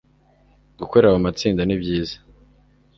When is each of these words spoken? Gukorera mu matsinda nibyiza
Gukorera 0.79 1.13
mu 1.15 1.21
matsinda 1.27 1.61
nibyiza 1.63 2.17